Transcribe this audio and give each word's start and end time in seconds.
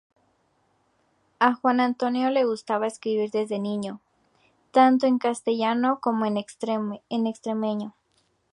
A 1.37 1.53
Juan 1.53 1.79
Antonio 1.79 2.31
le 2.31 2.43
gustaba 2.43 2.87
escribir 2.87 3.29
desde 3.29 3.59
niño, 3.59 4.01
tanto 4.71 5.05
en 5.05 5.19
castellano 5.19 5.99
como 6.01 6.25
en 6.25 6.37
extremeño. 6.37 7.93